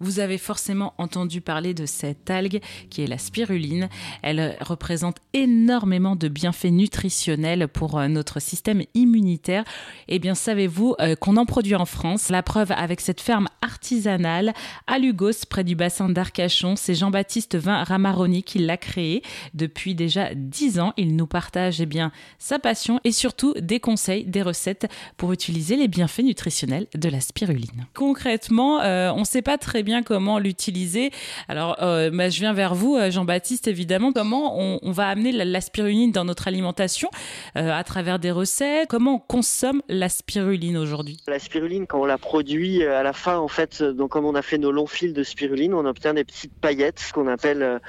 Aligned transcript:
Vous 0.00 0.20
avez 0.20 0.38
forcément 0.38 0.94
entendu 0.98 1.40
parler 1.40 1.74
de 1.74 1.86
cette 1.86 2.30
algue 2.30 2.60
qui 2.90 3.02
est 3.02 3.06
la 3.06 3.18
spiruline. 3.18 3.88
Elle 4.22 4.56
représente 4.60 5.18
énormément 5.32 6.16
de 6.16 6.28
bienfaits 6.28 6.70
nutritionnels 6.70 7.68
pour 7.68 7.98
euh, 7.98 8.08
notre 8.08 8.40
système 8.40 8.82
immunitaire. 8.94 9.64
Eh 10.08 10.18
bien, 10.18 10.34
savez-vous 10.34 10.94
euh, 11.00 11.14
qu'on 11.16 11.36
en 11.36 11.46
produit 11.46 11.74
en 11.74 11.86
France? 11.86 12.28
La 12.28 12.42
preuve 12.42 12.72
avec 12.72 13.00
cette 13.00 13.20
ferme 13.20 13.48
artisanale 13.62 14.52
à 14.86 14.98
Lugos, 14.98 15.46
près 15.48 15.64
du 15.64 15.76
bassin 15.76 16.08
d'Arcachon. 16.08 16.76
C'est 16.76 16.94
Jean-Baptiste 16.94 17.56
Vin 17.56 17.84
Ramaroni 17.84 18.42
qui 18.42 18.58
l'a 18.58 18.76
créé 18.76 19.22
depuis 19.54 19.94
déjà 19.94 20.34
10 20.34 20.80
ans. 20.80 20.92
Il 20.96 21.16
nous 21.16 21.26
partage 21.26 21.80
eh 21.80 21.86
bien, 21.86 22.12
sa 22.38 22.58
passion 22.58 23.00
et 23.04 23.12
surtout 23.12 23.54
des 23.60 23.80
conseils, 23.80 24.24
des 24.24 24.42
recettes 24.42 24.86
pour 25.16 25.32
utiliser 25.32 25.76
les 25.76 25.88
bienfaits 25.88 26.24
nutritionnels 26.24 26.86
de 26.94 27.08
la 27.08 27.20
spiruline. 27.20 27.86
Concrètement, 27.94 28.80
euh, 28.80 29.12
on 29.14 29.20
ne 29.20 29.24
sait 29.24 29.42
pas 29.42 29.58
très 29.58 29.82
bien 29.84 30.02
comment 30.02 30.38
l'utiliser. 30.38 31.10
Alors, 31.48 31.76
euh, 31.82 32.10
bah, 32.10 32.28
je 32.28 32.40
viens 32.40 32.52
vers 32.52 32.74
vous, 32.74 32.96
euh, 32.96 33.10
Jean-Baptiste, 33.10 33.68
évidemment. 33.68 34.12
Comment 34.12 34.58
on, 34.58 34.90
va 34.90 35.08
amener 35.08 35.32
la, 35.32 35.60
spiruline 35.60 36.12
dans 36.12 36.24
notre 36.24 36.48
alimentation 36.48 37.08
à 37.54 37.82
travers 37.84 38.18
des 38.18 38.30
recettes? 38.30 38.88
Comment 38.88 39.14
on 39.14 39.18
consomme 39.18 39.82
la 39.88 40.08
spiruline 40.08 40.76
aujourd'hui? 40.76 41.18
La 41.26 41.38
spiruline, 41.38 41.86
quand 41.86 42.00
on 42.00 42.04
la 42.04 42.18
produit 42.18 42.82
à 42.84 43.02
la 43.02 43.12
fin, 43.12 43.38
en 43.38 43.48
fait, 43.48 43.82
donc 43.82 44.10
comme 44.10 44.24
on 44.24 44.34
a 44.34 44.42
fait 44.42 44.58
nos 44.58 44.72
longs 44.72 44.86
fils 44.86 45.12
de 45.12 45.22
spiruline, 45.22 45.74
on 45.74 45.84
obtient 45.86 46.14
des 46.14 46.24
petites 46.24 46.54
paillettes, 46.60 47.00
ce 47.00 47.12
qu'on 47.12 47.28
appelle 47.28 47.80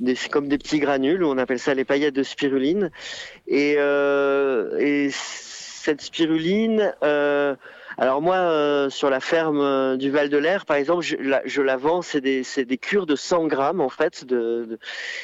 des, 0.00 0.16
comme 0.30 0.48
des 0.48 0.58
petits 0.58 0.80
granules, 0.80 1.24
on 1.24 1.38
appelle 1.38 1.58
ça 1.58 1.74
les 1.74 1.84
paillettes 1.84 2.14
de 2.14 2.22
spiruline. 2.22 2.90
Et, 3.46 3.74
et 3.74 5.10
cette 5.84 6.00
spiruline, 6.00 6.94
euh, 7.02 7.54
alors 7.98 8.20
moi, 8.20 8.36
euh, 8.36 8.90
sur 8.90 9.10
la 9.10 9.20
ferme 9.20 9.60
euh, 9.60 9.96
du 9.96 10.10
Val 10.10 10.28
de 10.28 10.36
l'Air, 10.36 10.66
par 10.66 10.76
exemple, 10.76 11.02
je 11.02 11.16
la, 11.16 11.42
je 11.44 11.62
la 11.62 11.76
vends, 11.76 12.02
c'est 12.02 12.20
des, 12.20 12.42
des, 12.56 12.78
cures 12.78 13.06
de 13.06 13.16
100 13.16 13.46
grammes 13.46 13.80
en 13.80 13.88
fait, 13.88 14.24
de, 14.24 14.78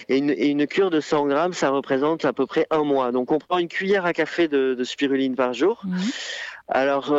et, 0.08 0.18
une, 0.18 0.30
et, 0.30 0.48
une, 0.48 0.66
cure 0.66 0.90
de 0.90 1.00
100 1.00 1.26
grammes, 1.26 1.52
ça 1.52 1.70
représente 1.70 2.24
à 2.24 2.32
peu 2.32 2.46
près 2.46 2.66
un 2.70 2.84
mois. 2.84 3.12
Donc 3.12 3.32
on 3.32 3.38
prend 3.38 3.58
une 3.58 3.68
cuillère 3.68 4.04
à 4.04 4.12
café 4.12 4.48
de, 4.48 4.74
de 4.74 4.84
spiruline 4.84 5.34
par 5.34 5.52
jour. 5.52 5.82
Mmh. 5.84 5.98
Alors 6.72 7.16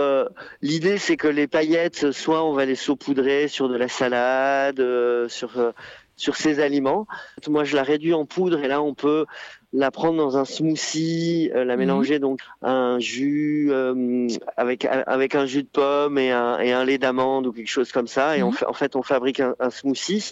l'idée 0.61 0.97
c'est 0.97 1.17
que 1.17 1.27
les 1.27 1.45
paillettes, 1.45 2.13
soit 2.13 2.45
on 2.45 2.53
va 2.53 2.63
les 2.63 2.75
saupoudrer 2.75 3.49
sur 3.49 3.67
de 3.67 3.75
la 3.75 3.89
salade, 3.89 4.81
sur 5.27 5.73
sur 6.15 6.35
ces 6.35 6.59
aliments. 6.59 7.07
Moi, 7.49 7.63
je 7.63 7.75
la 7.75 7.83
réduis 7.83 8.13
en 8.13 8.25
poudre 8.25 8.59
et 8.63 8.67
là, 8.67 8.81
on 8.81 8.93
peut 8.93 9.25
la 9.73 9.89
prendre 9.89 10.17
dans 10.17 10.37
un 10.37 10.43
smoothie, 10.43 11.49
euh, 11.55 11.63
la 11.63 11.75
mhm. 11.75 11.79
mélanger 11.79 12.19
donc 12.19 12.41
un 12.61 12.99
jus 12.99 13.69
euh, 13.71 14.27
avec 14.57 14.85
avec 14.85 15.35
un 15.35 15.45
jus 15.45 15.63
de 15.63 15.67
pomme 15.67 16.17
et 16.17 16.31
un, 16.31 16.59
et 16.59 16.73
un 16.73 16.83
lait 16.83 16.97
d'amande 16.97 17.47
ou 17.47 17.53
quelque 17.53 17.69
chose 17.69 17.91
comme 17.91 18.07
ça. 18.07 18.37
Et 18.37 18.43
on 18.43 18.51
mhm. 18.51 18.57
en 18.67 18.73
fait, 18.73 18.95
on 18.95 19.01
fabrique 19.01 19.39
un, 19.39 19.55
un, 19.59 19.69
smoothie. 19.69 20.31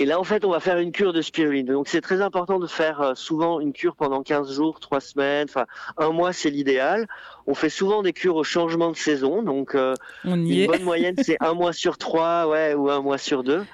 Et 0.00 0.04
là, 0.04 0.18
en 0.18 0.24
fait, 0.24 0.44
on 0.44 0.50
va 0.50 0.58
faire 0.58 0.78
une 0.78 0.90
cure 0.90 1.12
de 1.12 1.22
spiruline. 1.22 1.66
Donc, 1.66 1.86
c'est 1.86 2.00
très 2.00 2.22
important 2.22 2.58
de 2.58 2.66
faire 2.66 3.00
euh, 3.00 3.12
souvent 3.14 3.60
une 3.60 3.72
cure 3.72 3.94
pendant 3.94 4.22
15 4.22 4.52
jours, 4.52 4.80
3 4.80 5.00
semaines, 5.00 5.46
enfin 5.48 5.66
un 5.96 6.10
mois, 6.10 6.32
c'est 6.32 6.50
l'idéal. 6.50 7.06
On 7.46 7.54
fait 7.54 7.70
souvent 7.70 8.02
des 8.02 8.12
cures 8.12 8.36
au 8.36 8.44
changement 8.44 8.90
de 8.90 8.96
saison. 8.96 9.42
Donc, 9.42 9.76
une 10.24 10.66
bonne 10.66 10.82
moyenne, 10.82 11.16
c'est 11.22 11.36
un 11.40 11.54
mois 11.54 11.72
sur 11.72 11.98
trois, 11.98 12.46
ouais, 12.46 12.74
ou 12.74 12.88
un 12.88 13.00
mois 13.00 13.18
sur 13.18 13.42
deux. 13.42 13.64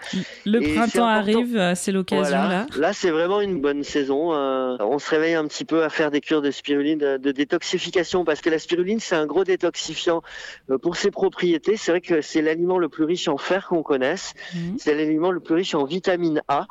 Le 0.47 0.75
printemps 0.75 1.07
arrive, 1.07 1.75
c'est 1.75 1.93
l'occasion 1.93 2.37
là. 2.37 2.67
Là, 2.79 2.93
c'est 2.95 3.11
vraiment 3.11 3.43
une 3.43 3.61
bonne 3.61 3.85
saison. 3.85 4.33
on 4.33 4.98
on 4.99 5.01
se 5.01 5.11
réveille 5.11 5.35
un 5.35 5.47
petit 5.47 5.65
peu 5.65 5.85
à 5.85 5.91
faire 5.91 6.11
des 6.11 6.21
cures 6.21 6.43
de 6.43 6.51
spiruline, 6.51 6.99
de, 6.99 7.31
détoxification, 7.31 8.25
parce 8.25 8.41
que 8.41 8.51
la 8.51 8.59
spiruline, 8.59 8.99
c'est 8.99 9.15
un 9.15 9.27
gros 9.27 9.45
détoxifiant 9.45 10.23
euh, 10.71 10.79
pour 10.79 10.97
ses 10.97 11.13
propriétés. 11.13 11.77
C'est 11.77 11.93
vrai 11.93 12.01
que 12.01 12.21
c'est 12.21 12.43
l'aliment 12.43 12.79
le 12.79 12.89
plus 12.89 13.05
riche 13.05 13.29
en 13.29 13.37
fer 13.37 13.69
qu'on 13.69 13.85
connaisse. 13.85 14.35
Mhm. 14.57 14.75
C'est 14.77 14.97
l'aliment 14.97 15.31
le 15.31 15.39
plus 15.39 15.55
riche 15.55 15.77
en 15.77 15.85
vitamine 15.85 16.43
A. 16.49 16.67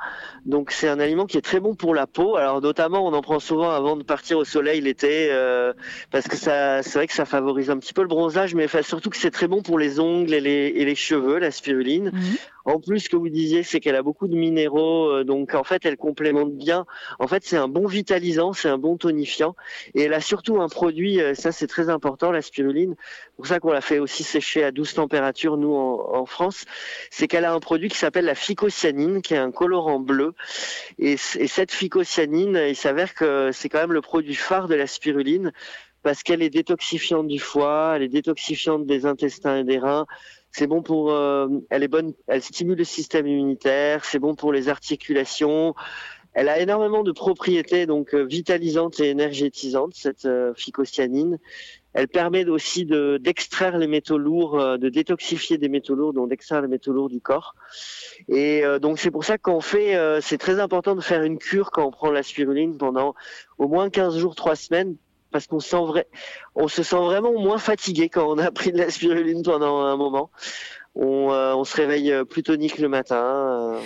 Donc 0.46 0.72
c'est 0.72 0.90
un 0.90 1.00
aliment 1.00 1.26
qui 1.26 1.38
est 1.38 1.42
très 1.42 1.62
bon 1.62 1.74
pour 1.74 1.96
la 1.96 2.06
peau. 2.06 2.36
Alors 2.36 2.60
notamment, 2.60 3.08
on 3.08 3.14
en 3.14 3.22
prend 3.22 3.40
souvent 3.40 3.70
avant 3.70 3.96
de 3.96 4.04
partir 4.04 4.38
au 4.40 4.44
soleil 4.44 4.82
l'été, 4.82 5.30
euh, 5.32 5.72
parce 6.12 6.28
que 6.28 6.36
ça, 6.36 6.84
c'est 6.84 7.00
vrai 7.00 7.08
que 7.08 7.14
ça 7.14 7.24
favorise 7.24 7.70
un 7.70 7.78
petit 7.78 7.94
peu 7.94 8.02
le 8.02 8.10
bronzage, 8.10 8.56
mais 8.56 8.68
surtout 8.82 9.10
que 9.10 9.18
c'est 9.18 9.32
très 9.32 9.48
bon 9.48 9.62
pour 9.62 9.80
les 9.80 10.02
ongles 10.02 10.34
et 10.34 10.42
les, 10.42 10.74
et 10.76 10.84
les 10.84 10.96
cheveux, 10.96 11.40
la 11.40 11.52
spiruline. 11.52 12.12
Mhm. 12.12 12.38
En 12.68 12.82
plus, 12.82 13.00
ce 13.00 13.10
que 13.10 13.16
vous 13.16 13.30
disiez, 13.30 13.64
c'est 13.64 13.80
qu'elle 13.80 13.96
a 13.96 14.04
beaucoup 14.04 14.28
de 14.28 14.36
minéraux, 14.36 15.08
euh, 15.08 15.24
donc 15.24 15.56
en 15.56 15.64
fait, 15.64 15.86
elle 15.86 15.96
complémente 15.96 16.54
bien. 16.54 16.86
En 17.18 17.26
fait, 17.26 17.46
c'est 17.46 17.56
un 17.56 17.70
bon 17.70 17.88
vitalisant, 17.88 18.52
c'est 18.52 18.68
un 18.68 18.78
bon 18.78 18.98
tonifiant, 18.98 19.56
et 19.96 20.02
elle 20.02 20.14
a 20.14 20.20
surtout 20.20 20.62
un 20.62 20.68
produit, 20.68 21.22
euh, 21.22 21.34
ça 21.34 21.54
c'est 21.54 21.68
très 21.68 21.88
important, 21.88 22.30
la 22.30 22.42
spiruline. 22.42 22.96
Pour 23.38 23.48
ça 23.48 23.62
qu'on 23.62 23.72
l'a 23.72 23.80
fait 23.80 24.00
aussi 24.00 24.24
sécher 24.24 24.66
à 24.66 24.72
12 24.72 24.96
températures, 24.96 25.56
nous 25.56 25.74
en, 25.74 26.26
France, 26.26 26.66
c'est 27.10 27.30
qu'elle 27.30 27.46
a 27.46 27.54
un 27.54 27.62
produit 27.62 27.88
qui 27.88 27.98
s'appelle 27.98 28.26
la 28.26 28.36
phycocyanine, 28.36 29.22
qui 29.22 29.34
est 29.34 29.38
un 29.38 29.52
colorant 29.52 30.02
bleu. 30.02 30.34
Et, 31.00 31.14
et 31.14 31.48
cette 31.48 31.72
phycocyanine, 31.72 32.62
il 32.68 32.76
s'avère 32.76 33.14
que 33.14 33.52
c'est 33.54 33.70
quand 33.70 33.80
même 33.80 33.94
le 33.94 34.02
produit 34.02 34.36
phare 34.36 34.68
de 34.68 34.76
la 34.76 34.88
spiruline 34.88 35.54
parce 36.04 36.24
qu'elle 36.24 36.42
est 36.42 36.50
détoxifiante 36.50 37.28
du 37.28 37.40
foie, 37.40 37.94
elle 37.96 38.04
est 38.04 38.08
détoxifiante 38.08 38.86
des 38.86 39.06
intestins 39.06 39.58
et 39.58 39.64
des 39.64 39.78
reins, 39.78 40.06
c'est 40.52 40.68
bon 40.68 40.82
pour, 40.82 41.12
euh, 41.12 41.48
elle 41.70 41.84
est 41.84 41.88
bonne, 41.88 42.14
elle 42.28 42.42
stimule 42.42 42.78
le 42.78 42.84
système 42.84 43.28
immunitaire, 43.28 44.06
c'est 44.06 44.20
bon 44.20 44.36
pour 44.36 44.52
les 44.52 44.70
articulations. 44.70 45.76
Elle 46.34 46.50
a 46.50 46.60
énormément 46.60 47.04
de 47.04 47.12
propriétés 47.12 47.86
donc 47.88 48.14
euh, 48.14 48.24
vitalisantes 48.24 49.00
et 49.00 49.10
énergétisantes 49.10 49.94
cette 49.96 50.26
euh, 50.26 50.54
phycocyanine. 50.56 51.40
Elle 51.94 52.08
permet 52.08 52.46
aussi 52.46 52.86
de 52.86 53.18
d'extraire 53.18 53.78
les 53.78 53.88
métaux 53.88 54.20
lourds, 54.20 54.78
de 54.78 54.90
détoxifier 54.90 55.58
des 55.58 55.68
métaux 55.68 55.96
lourds, 55.96 56.14
donc 56.14 56.30
d'extraire 56.30 56.62
les 56.62 56.68
métaux 56.68 56.94
lourds 56.94 57.10
du 57.10 57.20
corps. 57.20 57.56
Et 58.28 58.62
donc 58.80 59.00
c'est 59.00 59.10
pour 59.10 59.24
ça 59.24 59.40
qu'on 59.40 59.62
fait, 59.62 59.98
c'est 60.22 60.38
très 60.38 60.60
important 60.60 60.94
de 60.94 61.02
faire 61.02 61.24
une 61.24 61.40
cure 61.40 61.72
quand 61.72 61.88
on 61.88 61.90
prend 61.90 62.12
la 62.12 62.22
spiruline 62.22 62.78
pendant 62.78 63.16
au 63.58 63.68
moins 63.68 63.90
15 63.90 64.20
jours, 64.20 64.36
3 64.36 64.56
semaines 64.56 64.96
parce 65.32 65.48
qu'on 65.48 65.60
sent 65.60 65.84
vrai, 65.86 66.08
on 66.56 66.68
se 66.68 66.84
sent 66.84 66.98
vraiment 66.98 67.34
moins 67.34 67.58
fatigué 67.58 68.10
quand 68.10 68.28
on 68.30 68.38
a 68.38 68.52
pris 68.52 68.72
de 68.72 68.78
la 68.78 68.90
spiruline 68.90 69.44
pendant 69.44 69.80
un 69.82 69.96
moment. 69.98 70.30
On, 70.96 71.32
euh, 71.32 71.64
se 71.64 71.76
réveille 71.76 72.14
plus 72.30 72.44
tonique 72.44 72.80
le 72.80 72.90
matin. 72.90 73.24
Euh. 73.76 73.80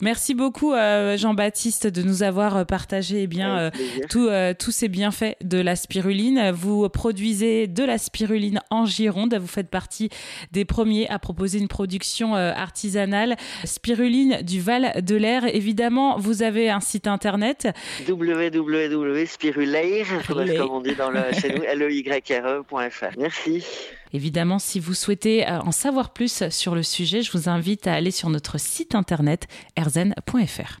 Merci 0.00 0.34
beaucoup 0.34 0.72
euh, 0.72 1.16
Jean-Baptiste 1.16 1.86
de 1.86 2.02
nous 2.02 2.22
avoir 2.22 2.66
partagé 2.66 3.22
eh 3.22 3.26
bien 3.26 3.70
tous 4.08 4.70
ces 4.70 4.88
bienfaits 4.88 5.36
de 5.42 5.58
la 5.58 5.76
spiruline. 5.76 6.50
Vous 6.50 6.88
produisez 6.88 7.66
de 7.66 7.84
la 7.84 7.98
spiruline 7.98 8.60
en 8.70 8.86
Gironde. 8.86 9.34
Vous 9.34 9.46
faites 9.46 9.70
partie 9.70 10.08
des 10.52 10.64
premiers 10.64 11.08
à 11.08 11.18
proposer 11.18 11.58
une 11.58 11.68
production 11.68 12.34
artisanale 12.34 13.36
spiruline 13.64 14.42
du 14.42 14.60
Val 14.60 15.02
de 15.04 15.16
l'Air. 15.16 15.44
Évidemment, 15.54 16.18
vous 16.18 16.42
avez 16.42 16.70
un 16.70 16.80
site 16.80 17.06
internet 17.06 17.68
www.spirulaire 18.08 20.06
comme 20.26 20.70
on 20.70 20.80
dit 20.80 20.94
dans 20.94 21.10
le 21.10 21.20
chez 21.40 21.52
nous 21.52 21.62
l 21.62 21.82
e 21.82 21.90
efr 21.90 23.10
Merci. 23.18 23.64
Évidemment, 24.12 24.58
si 24.58 24.80
vous 24.80 24.94
souhaitez 24.94 25.46
en 25.46 25.70
savoir 25.70 26.14
plus 26.14 26.48
sur 26.48 26.74
le 26.74 26.82
sujet, 26.82 27.20
je 27.20 27.30
vous 27.32 27.48
invite 27.50 27.86
à 27.86 27.92
aller 27.92 28.10
sur 28.10 28.30
notre 28.30 28.58
site 28.58 28.94
internet 28.94 29.48
erzen.fr. 29.78 30.72